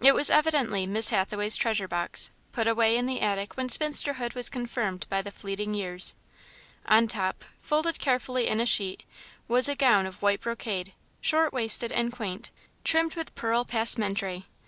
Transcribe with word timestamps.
It 0.00 0.14
was 0.14 0.30
evidently 0.30 0.86
Miss 0.86 1.08
Hathaway's 1.08 1.56
treasure 1.56 1.88
box, 1.88 2.30
put 2.52 2.68
away 2.68 2.96
in 2.96 3.06
the 3.06 3.20
attic 3.20 3.56
when 3.56 3.68
spinsterhood 3.68 4.34
was 4.34 4.48
confirmed 4.48 5.04
by 5.08 5.20
the 5.20 5.32
fleeting 5.32 5.74
years. 5.74 6.14
On 6.86 7.08
top, 7.08 7.44
folded 7.60 7.98
carefully 7.98 8.46
in 8.46 8.60
a 8.60 8.66
sheet, 8.66 9.02
was 9.48 9.68
a 9.68 9.74
gown 9.74 10.06
of 10.06 10.22
white 10.22 10.42
brocade, 10.42 10.92
short 11.20 11.52
waisted 11.52 11.90
and 11.90 12.12
quaint, 12.12 12.52
trimmed 12.84 13.16
with 13.16 13.34
pearl 13.34 13.64
passementerie. 13.64 14.44